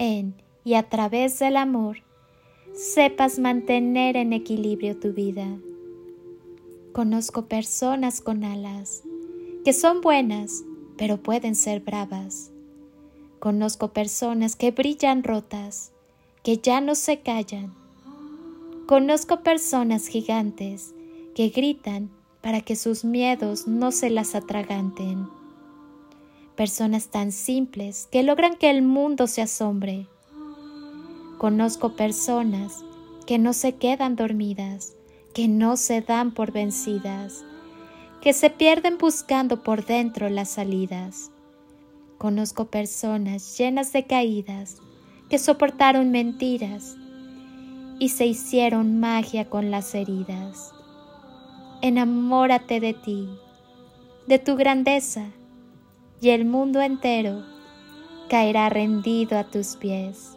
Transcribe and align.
en 0.00 0.34
y 0.64 0.74
a 0.74 0.88
través 0.88 1.38
del 1.38 1.56
amor 1.56 1.98
sepas 2.74 3.38
mantener 3.38 4.16
en 4.16 4.32
equilibrio 4.32 4.98
tu 4.98 5.12
vida. 5.12 5.46
Conozco 6.92 7.46
personas 7.46 8.20
con 8.20 8.42
alas 8.42 9.04
que 9.64 9.72
son 9.74 10.00
buenas, 10.00 10.64
pero 10.96 11.18
pueden 11.18 11.54
ser 11.54 11.80
bravas. 11.80 12.50
Conozco 13.38 13.88
personas 13.88 14.56
que 14.56 14.70
brillan 14.70 15.22
rotas, 15.22 15.92
que 16.42 16.56
ya 16.56 16.80
no 16.80 16.94
se 16.94 17.20
callan. 17.20 17.74
Conozco 18.86 19.40
personas 19.42 20.06
gigantes 20.06 20.94
que 21.34 21.50
gritan 21.50 22.10
para 22.40 22.62
que 22.62 22.74
sus 22.74 23.04
miedos 23.04 23.66
no 23.66 23.92
se 23.92 24.08
las 24.08 24.34
atraganten. 24.34 25.28
Personas 26.60 27.06
tan 27.06 27.32
simples 27.32 28.06
que 28.12 28.22
logran 28.22 28.54
que 28.54 28.68
el 28.68 28.82
mundo 28.82 29.26
se 29.26 29.40
asombre. 29.40 30.06
Conozco 31.38 31.96
personas 31.96 32.84
que 33.26 33.38
no 33.38 33.54
se 33.54 33.76
quedan 33.76 34.14
dormidas, 34.14 34.92
que 35.32 35.48
no 35.48 35.78
se 35.78 36.02
dan 36.02 36.34
por 36.34 36.52
vencidas, 36.52 37.46
que 38.20 38.34
se 38.34 38.50
pierden 38.50 38.98
buscando 38.98 39.62
por 39.62 39.86
dentro 39.86 40.28
las 40.28 40.50
salidas. 40.50 41.30
Conozco 42.18 42.66
personas 42.66 43.56
llenas 43.56 43.94
de 43.94 44.04
caídas 44.06 44.82
que 45.30 45.38
soportaron 45.38 46.10
mentiras 46.10 46.94
y 47.98 48.10
se 48.10 48.26
hicieron 48.26 49.00
magia 49.00 49.48
con 49.48 49.70
las 49.70 49.94
heridas. 49.94 50.74
Enamórate 51.80 52.80
de 52.80 52.92
ti, 52.92 53.30
de 54.26 54.38
tu 54.38 54.56
grandeza, 54.56 55.30
y 56.20 56.30
el 56.30 56.44
mundo 56.44 56.80
entero 56.80 57.42
caerá 58.28 58.68
rendido 58.68 59.38
a 59.38 59.44
tus 59.44 59.76
pies. 59.76 60.36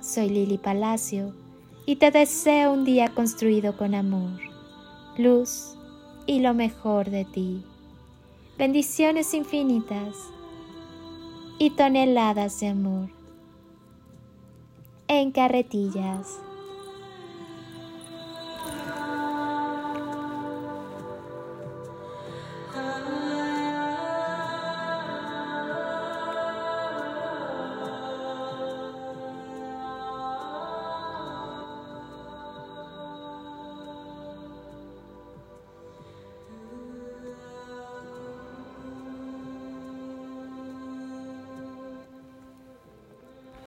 Soy 0.00 0.28
Lili 0.28 0.58
Palacio 0.58 1.32
y 1.86 1.96
te 1.96 2.10
deseo 2.10 2.72
un 2.72 2.84
día 2.84 3.08
construido 3.08 3.76
con 3.76 3.94
amor, 3.94 4.38
luz 5.16 5.74
y 6.26 6.40
lo 6.40 6.54
mejor 6.54 7.10
de 7.10 7.24
ti. 7.24 7.64
Bendiciones 8.58 9.32
infinitas 9.34 10.14
y 11.58 11.70
toneladas 11.70 12.60
de 12.60 12.68
amor. 12.68 13.08
En 15.08 15.32
carretillas. 15.32 16.40